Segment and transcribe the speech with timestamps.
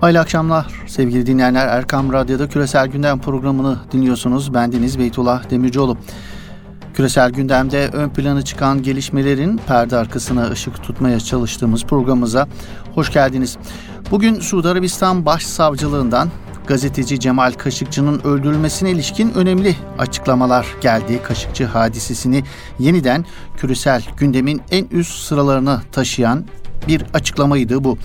[0.00, 1.66] Hayırlı akşamlar sevgili dinleyenler.
[1.66, 4.54] Erkam Radyo'da Küresel Gündem programını dinliyorsunuz.
[4.54, 5.96] Bendeniz Beytullah Demircioğlu.
[6.94, 12.48] Küresel gündemde ön plana çıkan gelişmelerin perde arkasına ışık tutmaya çalıştığımız programımıza
[12.94, 13.58] hoş geldiniz.
[14.10, 16.28] Bugün Suudi Arabistan Başsavcılığından
[16.66, 21.22] gazeteci Cemal Kaşıkçı'nın öldürülmesine ilişkin önemli açıklamalar geldi.
[21.22, 22.44] Kaşıkçı hadisesini
[22.78, 23.24] yeniden
[23.56, 26.44] küresel gündemin en üst sıralarına taşıyan
[26.88, 27.98] bir açıklamaydı bu.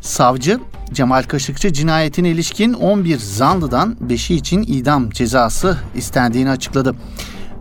[0.00, 0.60] Savcı
[0.94, 6.94] Cemal Kaşıkçı cinayetine ilişkin 11 zanlıdan 5'i için idam cezası istendiğini açıkladı.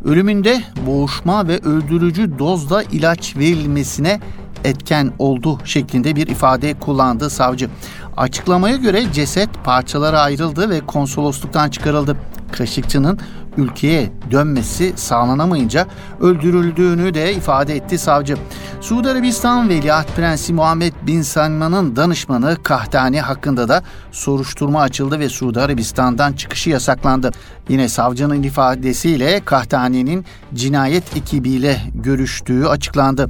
[0.05, 4.19] Ölümünde boğuşma ve öldürücü dozda ilaç verilmesine
[4.63, 7.69] etken oldu şeklinde bir ifade kullandı savcı.
[8.17, 12.17] Açıklamaya göre ceset parçalara ayrıldı ve konsolosluktan çıkarıldı.
[12.51, 13.19] Kaşıkçı'nın
[13.57, 15.87] ülkeye dönmesi sağlanamayınca
[16.21, 18.37] öldürüldüğünü de ifade etti savcı.
[18.81, 25.61] Suudi Arabistan Veliaht Prensi Muhammed Bin Salman'ın danışmanı Kahtani hakkında da soruşturma açıldı ve Suudi
[25.61, 27.31] Arabistan'dan çıkışı yasaklandı.
[27.69, 33.29] Yine savcının ifadesiyle Kahtani'nin cinayet ekibiyle görüştüğü açıklandı.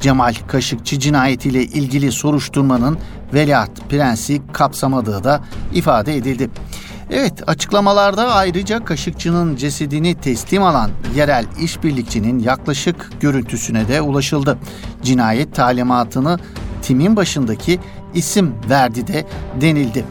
[0.00, 2.98] Cemal Kaşıkçı cinayetiyle ilgili soruşturmanın
[3.34, 5.40] Veliaht Prensi kapsamadığı da
[5.74, 6.50] ifade edildi.
[7.10, 14.58] Evet açıklamalarda ayrıca Kaşıkçı'nın cesedini teslim alan yerel işbirlikçinin yaklaşık görüntüsüne de ulaşıldı.
[15.02, 16.38] Cinayet talimatını
[16.82, 17.80] timin başındaki
[18.14, 19.26] isim verdi de
[19.60, 20.04] denildi.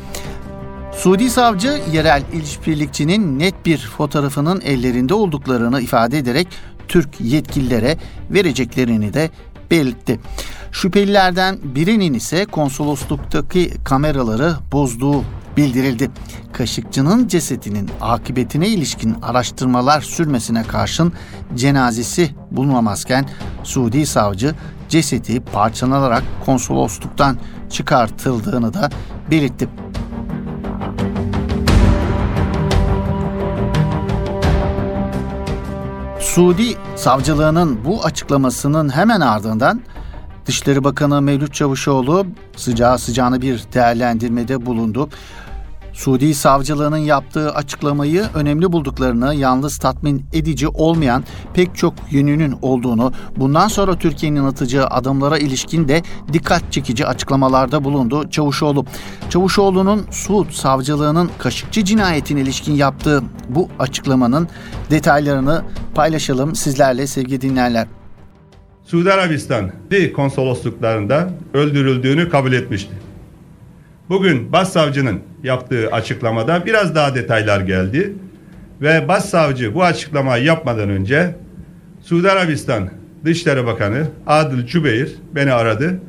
[0.96, 6.48] Suudi savcı yerel işbirlikçinin net bir fotoğrafının ellerinde olduklarını ifade ederek
[6.88, 7.98] Türk yetkililere
[8.30, 9.30] vereceklerini de
[9.72, 10.20] belirtti.
[10.72, 15.24] Şüphelilerden birinin ise konsolosluktaki kameraları bozduğu
[15.58, 16.12] bildirildi.
[16.54, 21.14] Kaşıkçı'nın cesedinin akıbetine ilişkin araştırmalar sürmesine karşın
[21.56, 23.26] cenazesi bulunamazken
[23.64, 24.56] Suudi savcı
[24.90, 27.38] cesedi parçalanarak konsolosluktan
[27.70, 28.90] çıkartıldığını da
[29.32, 29.70] belirtti.
[36.20, 39.82] Suudi savcılığının bu açıklamasının hemen ardından
[40.46, 45.10] Dışişleri Bakanı Mevlüt Çavuşoğlu sıcağı sıcağına bir değerlendirmede bulundu.
[45.94, 51.24] Suudi savcılığının yaptığı açıklamayı önemli bulduklarını, yalnız tatmin edici olmayan
[51.54, 56.02] pek çok yönünün olduğunu, bundan sonra Türkiye'nin atacağı adımlara ilişkin de
[56.34, 58.86] dikkat çekici açıklamalarda bulundu Çavuşoğlu.
[59.30, 64.48] Çavuşoğlu'nun Suud savcılığının Kaşıkçı cinayetine ilişkin yaptığı bu açıklamanın
[64.92, 65.64] detaylarını
[65.96, 67.88] paylaşalım sizlerle sevgili dinleyenler.
[68.86, 69.72] Suudi Arabistan
[70.16, 72.94] konsolosluklarında öldürüldüğünü kabul etmişti.
[74.10, 78.14] Bugün başsavcının yaptığı açıklamada biraz daha detaylar geldi
[78.82, 81.36] ve başsavcı bu açıklamayı yapmadan önce
[82.02, 82.90] Suudi Arabistan
[83.26, 86.00] Dışişleri Bakanı Adil Cübeyr beni aradı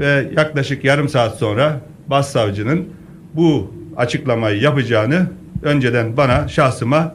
[0.00, 2.88] ve yaklaşık yarım saat sonra başsavcının
[3.34, 5.30] bu açıklamayı yapacağını
[5.62, 7.14] önceden bana şahsıma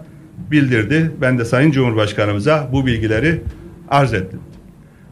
[0.51, 1.11] bildirdi.
[1.22, 3.41] Ben de Sayın Cumhurbaşkanımıza bu bilgileri
[3.90, 4.40] arz ettim.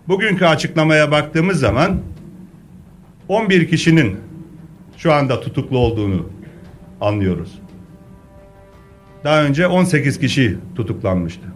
[0.07, 1.99] Bugünkü açıklamaya baktığımız zaman
[3.27, 4.17] 11 kişinin
[4.97, 6.29] şu anda tutuklu olduğunu
[7.01, 7.59] anlıyoruz.
[9.23, 11.47] Daha önce 18 kişi tutuklanmıştı.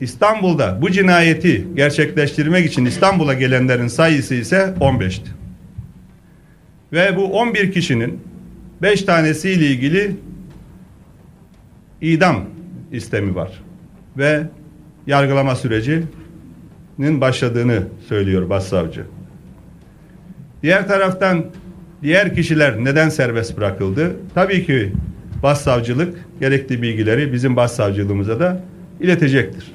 [0.00, 5.28] İstanbul'da bu cinayeti gerçekleştirmek için İstanbul'a gelenlerin sayısı ise 15'ti.
[6.92, 8.20] Ve bu 11 kişinin
[8.82, 10.16] 5 tanesiyle ilgili
[12.00, 12.44] idam
[12.92, 13.62] istemi var.
[14.18, 14.42] Ve
[15.06, 19.04] yargılama sürecinin başladığını söylüyor başsavcı.
[20.62, 21.44] Diğer taraftan
[22.02, 24.16] Diğer kişiler neden serbest bırakıldı?
[24.34, 24.92] Tabii ki
[25.42, 28.60] başsavcılık gerekli bilgileri bizim başsavcılığımıza da
[29.00, 29.72] iletecektir.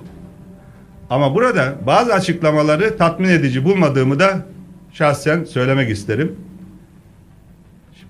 [1.10, 4.46] Ama burada bazı açıklamaları tatmin edici bulmadığımı da
[4.94, 6.36] şahsen söylemek isterim.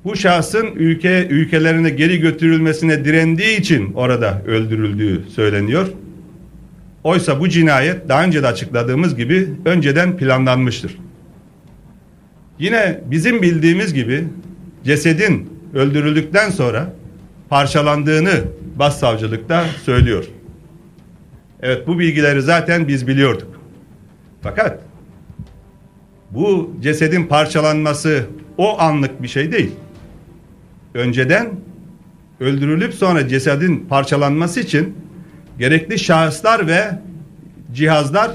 [0.06, 5.88] Bu şahsın ülke ülkelerine geri götürülmesine direndiği için orada öldürüldüğü söyleniyor.
[7.04, 10.98] Oysa bu cinayet daha önce de açıkladığımız gibi önceden planlanmıştır.
[12.64, 14.28] Yine bizim bildiğimiz gibi
[14.84, 16.94] cesedin öldürüldükten sonra
[17.50, 18.32] parçalandığını
[18.76, 20.26] başsavcılıkta söylüyor.
[21.62, 23.62] Evet bu bilgileri zaten biz biliyorduk.
[24.42, 24.80] Fakat
[26.32, 28.26] bu cesedin parçalanması
[28.58, 29.72] o anlık bir şey değil.
[30.94, 31.50] Önceden
[32.40, 34.96] öldürülüp sonra cesedin parçalanması için
[35.60, 37.00] gerekli şahıslar ve
[37.74, 38.32] cihazlar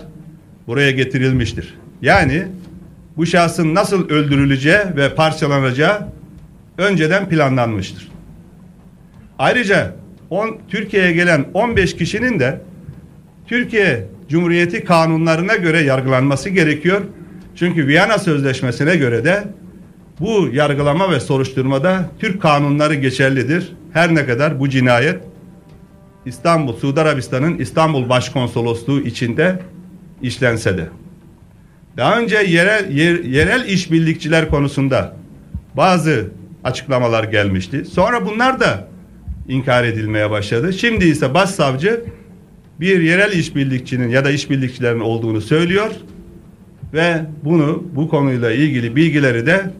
[0.66, 1.74] buraya getirilmiştir.
[2.02, 2.46] Yani
[3.18, 6.08] bu şahsın nasıl öldürüleceği ve parçalanacağı
[6.78, 8.08] önceden planlanmıştır.
[9.38, 9.94] Ayrıca
[10.68, 12.60] Türkiye'ye gelen 15 kişinin de
[13.46, 17.00] Türkiye Cumhuriyeti kanunlarına göre yargılanması gerekiyor.
[17.56, 19.44] Çünkü Viyana Sözleşmesi'ne göre de
[20.20, 23.72] bu yargılama ve soruşturmada Türk kanunları geçerlidir.
[23.92, 25.20] Her ne kadar bu cinayet
[26.26, 29.58] İstanbul, Suudi Arabistan'ın İstanbul Başkonsolosluğu içinde
[30.22, 30.88] işlense de.
[31.98, 35.16] Daha önce yerel, yer, yerel işbirlikçiler konusunda
[35.74, 36.30] bazı
[36.64, 37.84] açıklamalar gelmişti.
[37.84, 38.88] Sonra bunlar da
[39.48, 40.72] inkar edilmeye başladı.
[40.72, 42.04] Şimdi ise başsavcı
[42.80, 45.90] bir yerel işbirlikçinin ya da işbirlikçilerin olduğunu söylüyor
[46.92, 49.70] ve bunu bu konuyla ilgili bilgileri de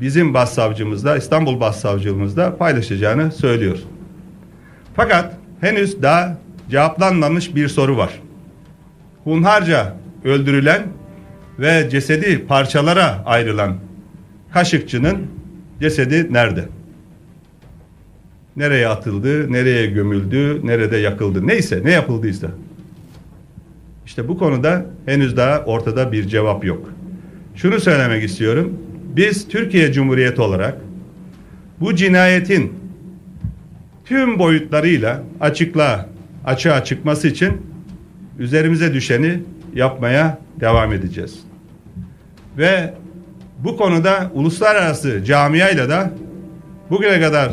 [0.00, 3.78] bizim başsavcımızda İstanbul başsavcılığımızda paylaşacağını söylüyor.
[4.96, 6.38] Fakat henüz daha
[6.70, 8.20] cevaplanmamış bir soru var.
[9.24, 10.82] Hunharca öldürülen
[11.58, 13.76] ve cesedi parçalara ayrılan
[14.52, 15.18] Kaşıkçı'nın
[15.80, 16.64] cesedi nerede?
[18.56, 22.48] Nereye atıldı, nereye gömüldü, nerede yakıldı, neyse ne yapıldıysa.
[24.06, 26.90] İşte bu konuda henüz daha ortada bir cevap yok.
[27.54, 28.78] Şunu söylemek istiyorum.
[29.16, 30.78] Biz Türkiye Cumhuriyeti olarak
[31.80, 32.72] bu cinayetin
[34.04, 36.08] tüm boyutlarıyla açıklığa,
[36.44, 37.52] açığa çıkması için
[38.38, 39.40] üzerimize düşeni
[39.74, 41.40] yapmaya devam edeceğiz.
[42.58, 42.94] Ve
[43.58, 46.10] bu konuda uluslararası camiayla da
[46.90, 47.52] bugüne kadar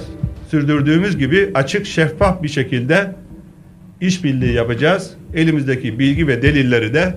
[0.49, 3.15] sürdürdüğümüz gibi açık şeffaf bir şekilde
[4.01, 5.13] işbirliği yapacağız.
[5.33, 7.15] Elimizdeki bilgi ve delilleri de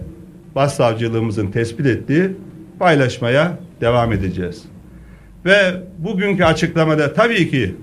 [0.55, 2.31] başsavcılığımızın tespit ettiği
[2.79, 4.63] paylaşmaya devam edeceğiz.
[5.45, 7.75] Ve bugünkü açıklamada tabii ki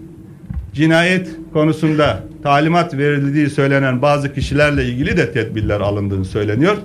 [0.73, 6.77] cinayet konusunda talimat verildiği söylenen bazı kişilerle ilgili de tedbirler alındığını söyleniyor.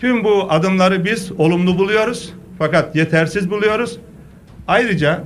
[0.00, 3.98] Tüm bu adımları biz olumlu buluyoruz fakat yetersiz buluyoruz.
[4.68, 5.24] Ayrıca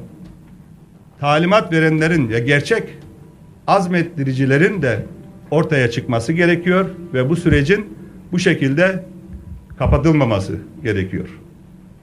[1.21, 2.83] talimat verenlerin ve gerçek
[3.67, 5.07] azmettiricilerin de
[5.51, 7.99] ortaya çıkması gerekiyor ve bu sürecin
[8.33, 9.05] bu şekilde
[9.79, 11.29] kapatılmaması gerekiyor.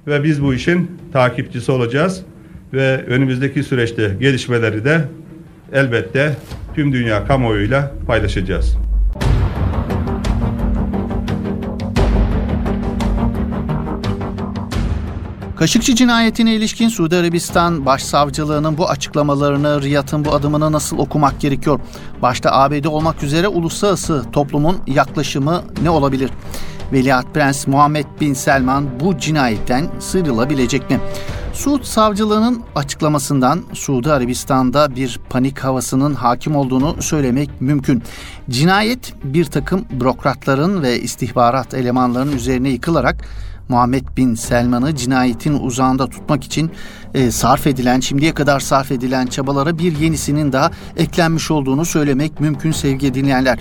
[0.08, 2.24] Ve biz bu işin takipçisi olacağız
[2.74, 5.02] ve önümüzdeki süreçte gelişmeleri de
[5.74, 6.36] elbette
[6.76, 8.89] tüm dünya kamuoyuyla paylaşacağız.
[15.60, 21.80] Kaşıkçı cinayetine ilişkin Suudi Arabistan Başsavcılığının bu açıklamalarını, Riyad'ın bu adımını nasıl okumak gerekiyor?
[22.22, 26.32] Başta ABD olmak üzere uluslararası toplumun yaklaşımı ne olabilir?
[26.94, 31.00] Veliaht Prens Muhammed Bin Selman bu cinayetten sıyrılabilecek mi?
[31.54, 38.04] Suud savcılığının açıklamasından Suudi Arabistan'da bir panik havasının hakim olduğunu söylemek mümkün.
[38.50, 43.26] Cinayet bir takım bürokratların ve istihbarat elemanlarının üzerine yıkılarak
[43.70, 46.72] Muhammed Bin Selman'ı cinayetin uzağında tutmak için
[47.14, 52.72] e, sarf edilen, şimdiye kadar sarf edilen çabalara bir yenisinin daha eklenmiş olduğunu söylemek mümkün
[52.72, 53.60] sevgili dinleyenler.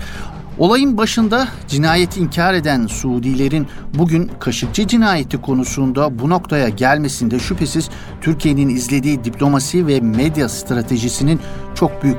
[0.59, 7.89] Olayın başında cinayeti inkar eden Suudilerin bugün Kaşıkçı cinayeti konusunda bu noktaya gelmesinde şüphesiz
[8.21, 11.39] Türkiye'nin izlediği diplomasi ve medya stratejisinin
[11.75, 12.17] çok büyük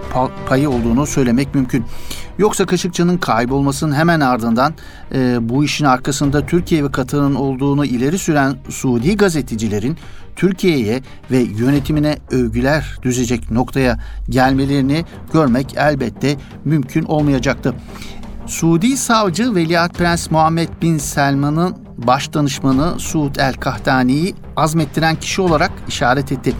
[0.48, 1.84] payı olduğunu söylemek mümkün.
[2.38, 4.74] Yoksa Kaşıkçı'nın kaybolmasının hemen ardından
[5.14, 9.96] e, bu işin arkasında Türkiye ve Katar'ın olduğunu ileri süren Suudi gazetecilerin
[10.36, 11.00] Türkiye'ye
[11.30, 13.98] ve yönetimine övgüler düzecek noktaya
[14.28, 17.74] gelmelerini görmek elbette mümkün olmayacaktı.
[18.50, 25.72] Suudi savcı Veliaht Prens Muhammed Bin Selman'ın baş danışmanı Suud El Kahtani'yi azmettiren kişi olarak
[25.88, 26.54] işaret etti.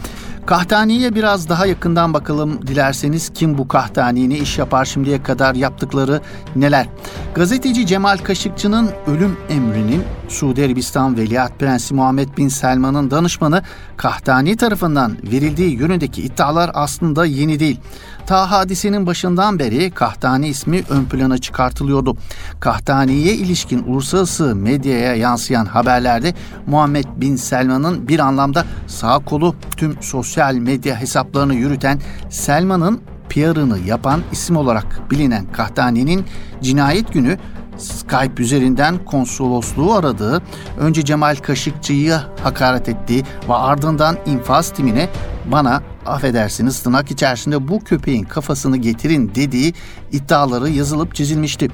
[0.45, 3.31] Kahtani'ye biraz daha yakından bakalım dilerseniz.
[3.33, 6.21] Kim bu Kahtani, ne iş yapar şimdiye kadar yaptıkları
[6.55, 6.87] neler?
[7.35, 13.63] Gazeteci Cemal Kaşıkçı'nın ölüm emrinin Suudi Arabistan Veliaht Prensi Muhammed Bin Selman'ın danışmanı
[13.97, 17.79] Kahtani tarafından verildiği yönündeki iddialar aslında yeni değil.
[18.27, 22.17] Ta hadisenin başından beri Kahtani ismi ön plana çıkartılıyordu.
[22.59, 26.33] Kahtani'ye ilişkin uluslararası medyaya yansıyan haberlerde
[26.67, 31.99] Muhammed Bin Selman'ın bir anlamda sağ kolu tüm sosyal medya hesaplarını yürüten
[32.29, 36.25] Selman'ın PR'ını yapan isim olarak bilinen Kahtani'nin
[36.61, 37.37] cinayet günü
[37.77, 40.41] Skype üzerinden konsolosluğu aradığı,
[40.79, 45.09] önce Cemal Kaşıkçı'yı hakaret ettiği ve ardından infaz timine
[45.45, 49.73] bana affedersiniz tırnak içerisinde bu köpeğin kafasını getirin dediği
[50.11, 51.67] iddiaları yazılıp çizilmişti.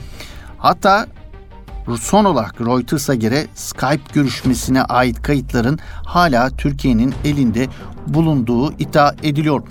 [0.58, 1.08] Hatta
[2.00, 7.68] son olarak Reuters'a göre Skype görüşmesine ait kayıtların hala Türkiye'nin elinde
[8.08, 9.62] bulunduğu iddia ediliyor.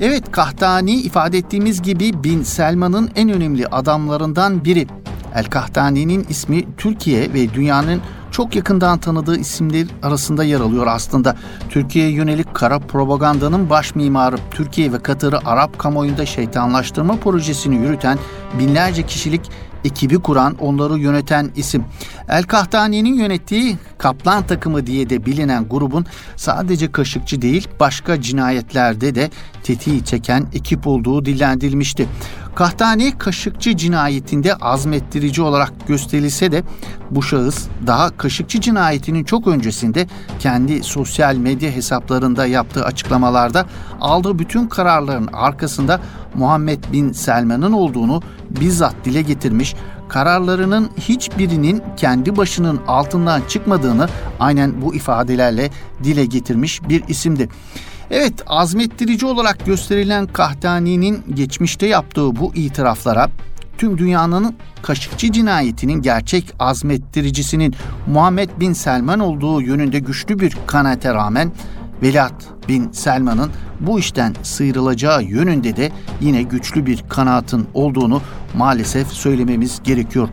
[0.00, 4.86] Evet Kahtani ifade ettiğimiz gibi Bin Selman'ın en önemli adamlarından biri.
[5.34, 8.00] El Kahtani'nin ismi Türkiye ve dünyanın
[8.34, 11.36] çok yakından tanıdığı isimler arasında yer alıyor aslında.
[11.70, 18.18] Türkiye'ye yönelik kara propagandanın baş mimarı, Türkiye ve Katar'ı Arap kamuoyunda şeytanlaştırma projesini yürüten
[18.58, 19.40] binlerce kişilik
[19.84, 21.84] ekibi kuran, onları yöneten isim.
[22.28, 29.30] El Kahtani'nin yönettiği Kaplan takımı diye de bilinen grubun sadece Kaşıkçı değil başka cinayetlerde de
[29.62, 32.08] tetiği çeken ekip olduğu dillendirilmişti.
[32.54, 36.62] Kahtani Kaşıkçı cinayetinde azmettirici olarak gösterilse de
[37.10, 40.06] bu şahıs daha Kaşıkçı cinayetinin çok öncesinde
[40.38, 43.66] kendi sosyal medya hesaplarında yaptığı açıklamalarda
[44.00, 46.00] aldığı bütün kararların arkasında
[46.34, 49.74] Muhammed Bin Selman'ın olduğunu bizzat dile getirmiş,
[50.08, 54.08] kararlarının hiçbirinin kendi başının altından çıkmadığını
[54.40, 55.70] aynen bu ifadelerle
[56.04, 57.48] dile getirmiş bir isimdi.
[58.10, 63.28] Evet azmettirici olarak gösterilen Kahtani'nin geçmişte yaptığı bu itiraflara
[63.78, 67.74] tüm dünyanın Kaşıkçı cinayetinin gerçek azmettiricisinin
[68.06, 71.52] Muhammed Bin Selman olduğu yönünde güçlü bir kanaate rağmen
[72.02, 78.22] Veliaht Bin Selman'ın bu işten sıyrılacağı yönünde de yine güçlü bir kanaatın olduğunu
[78.56, 80.28] maalesef söylememiz gerekiyor.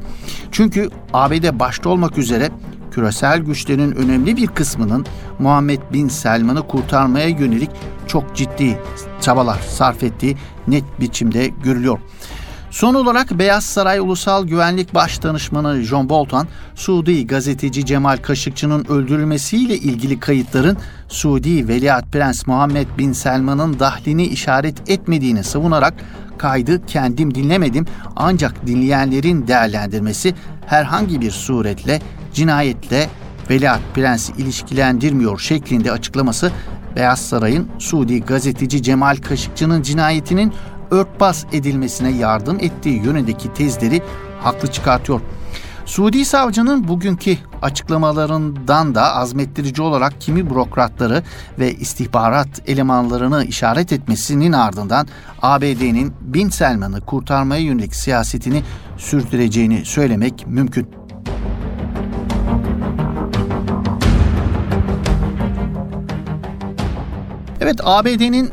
[0.51, 2.50] Çünkü ABD başta olmak üzere
[2.91, 5.05] küresel güçlerin önemli bir kısmının
[5.39, 7.69] Muhammed Bin Selman'ı kurtarmaya yönelik
[8.07, 8.79] çok ciddi
[9.21, 12.00] çabalar sarf ettiği net biçimde görülüyor.
[12.71, 20.19] Son olarak Beyaz Saray Ulusal Güvenlik Başdanışmanı John Bolton, Suudi gazeteci Cemal Kaşıkçı'nın öldürülmesiyle ilgili
[20.19, 25.93] kayıtların Suudi Veliaht Prens Muhammed Bin Selman'ın dahlini işaret etmediğini savunarak
[26.38, 30.33] kaydı kendim dinlemedim ancak dinleyenlerin değerlendirmesi
[30.65, 32.01] herhangi bir suretle
[32.34, 33.10] cinayetle
[33.50, 36.52] Veliaht Prensi ilişkilendirmiyor şeklinde açıklaması
[36.96, 40.54] Beyaz Saray'ın Suudi gazeteci Cemal Kaşıkçı'nın cinayetinin
[40.92, 44.02] örtbas edilmesine yardım ettiği yönündeki tezleri
[44.44, 45.22] haklı çıkartıyor.
[45.86, 51.24] Suudi savcının bugünkü açıklamalarından da azmettirici olarak kimi bürokratları
[51.60, 55.08] ve istihbarat elemanlarını işaret etmesinin ardından
[55.42, 58.64] ABD'nin Bin Selman'ı kurtarmaya yönelik siyasetini
[58.98, 61.00] sürdüreceğini söylemek mümkün.
[67.62, 68.50] Evet ABD'nin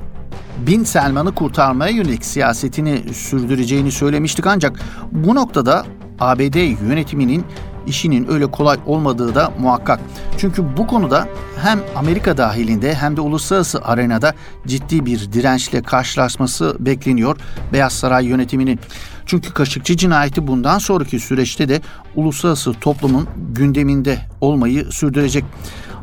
[0.67, 4.81] Bin Selman'ı kurtarmaya yönelik siyasetini sürdüreceğini söylemiştik ancak
[5.13, 5.87] bu noktada
[6.21, 7.45] ABD yönetiminin
[7.87, 10.01] işinin öyle kolay olmadığı da muhakkak.
[10.39, 11.29] Çünkü bu konuda
[11.63, 14.35] hem Amerika dahilinde hem de uluslararası arenada
[14.67, 17.37] ciddi bir dirençle karşılaşması bekleniyor
[17.73, 18.81] Beyaz Saray yönetiminin.
[19.27, 21.81] Çünkü Kaşıkçı cinayeti bundan sonraki süreçte de
[22.17, 25.45] uluslararası toplumun gündeminde olmayı sürdürecek.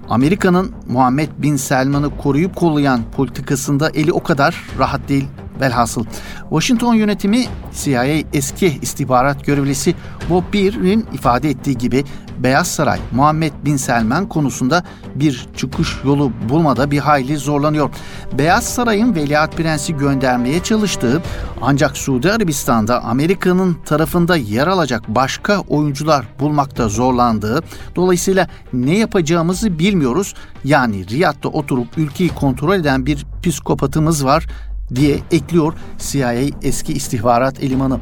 [0.09, 5.27] Amerika'nın Muhammed Bin Selman'ı koruyup kollayan politikasında eli o kadar rahat değil
[5.59, 6.05] velhasıl.
[6.49, 7.45] Washington yönetimi
[7.83, 9.95] CIA eski istihbarat görevlisi
[10.29, 12.03] Bob Beer'in ifade ettiği gibi
[12.39, 14.83] Beyaz Saray Muhammed Bin Selman konusunda
[15.15, 17.89] bir çıkış yolu bulmada bir hayli zorlanıyor.
[18.37, 21.21] Beyaz Saray'ın Veliaht Prensi göndermeye çalıştığı
[21.61, 27.63] ancak Suudi Arabistan'da Amerika'nın tarafında yer alacak başka oyuncular bulmakta zorlandığı
[27.95, 30.33] dolayısıyla ne yapacağımızı bilmiyoruz.
[30.63, 34.47] Yani Riyad'da oturup ülkeyi kontrol eden bir psikopatımız var
[34.95, 37.99] diye ekliyor CIA eski istihbarat elemanı.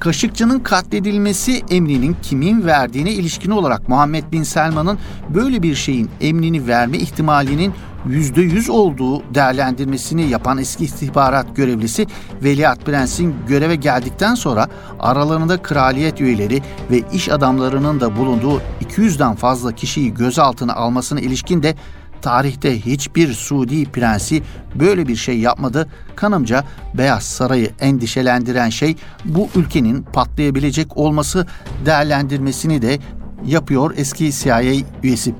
[0.00, 4.98] Kaşıkçı'nın katledilmesi emrinin kimin verdiğine ilişkin olarak Muhammed Bin Selman'ın
[5.34, 7.74] böyle bir şeyin emrini verme ihtimalinin
[8.08, 12.06] %100 olduğu değerlendirmesini yapan eski istihbarat görevlisi
[12.44, 14.68] Veliaht Prens'in göreve geldikten sonra
[15.00, 21.74] aralarında kraliyet üyeleri ve iş adamlarının da bulunduğu 200'den fazla kişiyi gözaltına almasına ilişkin de
[22.22, 24.42] Tarihte hiçbir Suudi prensi
[24.74, 25.88] böyle bir şey yapmadı.
[26.16, 26.64] Kanımca
[26.94, 31.46] Beyaz Sarayı endişelendiren şey bu ülkenin patlayabilecek olması
[31.86, 32.98] değerlendirmesini de
[33.46, 34.62] yapıyor eski CIA
[35.02, 35.34] üyesi.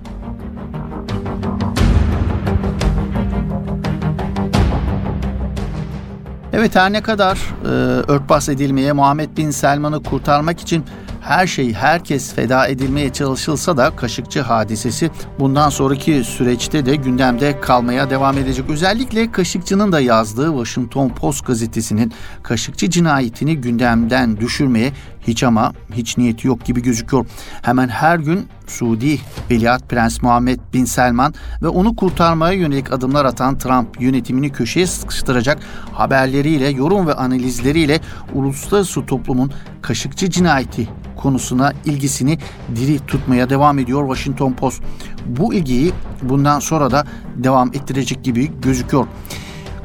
[6.53, 7.69] Evet her ne kadar e,
[8.13, 10.85] örtbas edilmeye Muhammed Bin Selman'ı kurtarmak için
[11.23, 18.11] her şey herkes feda edilmeye çalışılsa da Kaşıkçı hadisesi bundan sonraki süreçte de gündemde kalmaya
[18.11, 18.71] devam edecek.
[18.71, 22.13] Özellikle Kaşıkçı'nın da yazdığı Washington Post gazetesinin
[22.43, 24.93] Kaşıkçı cinayetini gündemden düşürmeye
[25.27, 27.27] hiç ama hiç niyeti yok gibi gözüküyor.
[27.63, 29.19] Hemen her gün Suudi
[29.51, 35.59] Veliaht Prens Muhammed Bin Selman ve onu kurtarmaya yönelik adımlar atan Trump yönetimini köşeye sıkıştıracak
[35.93, 38.01] haberleriyle, yorum ve analizleriyle
[38.35, 39.53] uluslararası toplumun
[39.83, 42.39] Kaşıkçı cinayeti konusuna ilgisini
[42.77, 44.83] diri tutmaya devam ediyor Washington Post.
[45.27, 49.07] Bu ilgiyi bundan sonra da devam ettirecek gibi gözüküyor.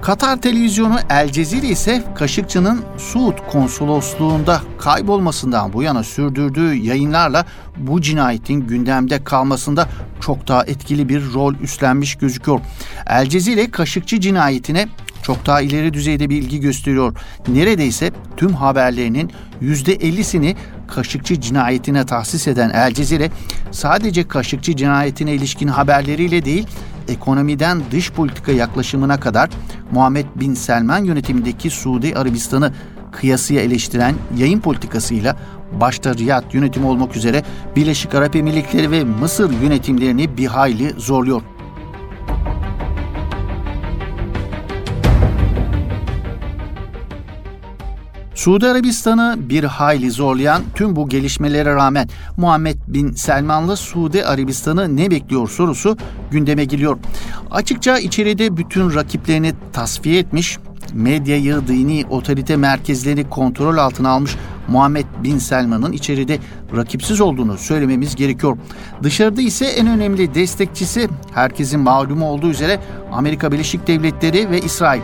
[0.02, 7.46] Katar televizyonu El Cezire ise Kaşıkçı'nın Suud konsolosluğunda kaybolmasından bu yana sürdürdüğü yayınlarla
[7.78, 9.90] bu cinayetin gündemde kalmasında
[10.22, 12.60] çok daha etkili bir rol üstlenmiş gözüküyor.
[13.08, 14.88] El Cezire Kaşıkçı cinayetine
[15.24, 17.18] çok daha ileri düzeyde bir ilgi gösteriyor.
[17.48, 20.56] Neredeyse tüm haberlerinin %50'sini
[20.88, 23.32] Kaşıkçı cinayetine tahsis eden El Cezire
[23.72, 26.68] sadece Kaşıkçı cinayetine ilişkin haberleriyle değil
[27.08, 29.50] ekonomiden dış politika yaklaşımına kadar
[29.92, 32.74] Muhammed Bin Selman yönetimindeki Suudi Arabistan'ı
[33.12, 35.38] kıyasıya eleştiren yayın politikasıyla
[35.82, 37.44] başta Riyad yönetimi olmak üzere
[37.76, 41.42] Birleşik Arap Emirlikleri ve Mısır yönetimlerini bir hayli zorluyor.
[48.48, 55.12] Suudi Arabistan'ı bir hayli zorlayan tüm bu gelişmelere rağmen Muhammed Bin Selmanlı Suudi Arabistan'ı ne
[55.12, 55.98] bekliyor sorusu
[56.32, 56.98] gündeme geliyor.
[57.52, 60.58] Açıkça içeride bütün rakiplerini tasfiye etmiş,
[60.94, 64.36] medyayı, dini otorite merkezleri kontrol altına almış
[64.68, 66.40] Muhammed Bin Selman'ın içeride
[66.76, 68.58] rakipsiz olduğunu söylememiz gerekiyor.
[69.04, 72.80] Dışarıda ise en önemli destekçisi herkesin malumu olduğu üzere
[73.12, 75.02] Amerika Birleşik Devletleri ve İsrail.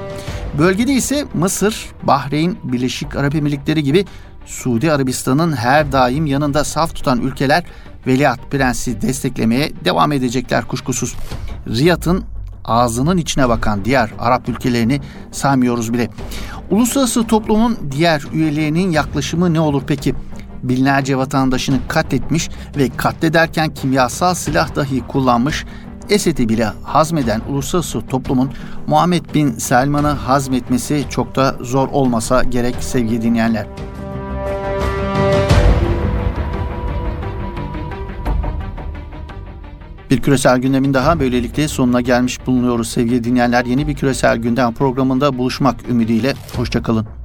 [0.57, 4.05] Bölgede ise Mısır, Bahreyn, Birleşik Arap Emirlikleri gibi
[4.45, 7.63] Suudi Arabistan'ın her daim yanında saf tutan ülkeler
[8.07, 11.15] Veliaht Prensi desteklemeye devam edecekler kuşkusuz.
[11.67, 12.24] Riyad'ın
[12.65, 16.10] ağzının içine bakan diğer Arap ülkelerini saymıyoruz bile.
[16.72, 20.15] Uluslararası toplumun diğer üyelerinin yaklaşımı ne olur peki?
[20.63, 25.65] Binlerce vatandaşını katletmiş ve katlederken kimyasal silah dahi kullanmış
[26.10, 28.51] Esed'i bile hazmeden uluslararası toplumun
[28.88, 33.67] Muhammed Bin Selman'ı hazmetmesi çok da zor olmasa gerek sevgili dinleyenler.
[40.13, 43.65] Bir küresel gündemin daha böylelikle sonuna gelmiş bulunuyoruz sevgili dinleyenler.
[43.65, 46.33] Yeni bir küresel gündem programında buluşmak ümidiyle.
[46.55, 47.23] Hoşçakalın.